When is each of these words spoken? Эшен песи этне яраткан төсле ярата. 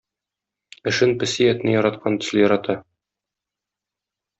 Эшен 0.93 1.11
песи 1.25 1.47
этне 1.53 1.75
яраткан 1.79 2.19
төсле 2.25 2.45
ярата. 2.49 2.79